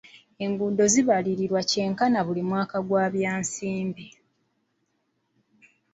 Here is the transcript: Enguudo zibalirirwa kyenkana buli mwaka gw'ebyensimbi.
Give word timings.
Enguudo 0.45 0.83
zibalirirwa 0.93 1.61
kyenkana 1.69 2.19
buli 2.25 2.41
mwaka 2.49 2.77
gw'ebyensimbi. 2.87 4.07